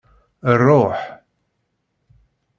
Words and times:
Ruḥ! 0.65 0.99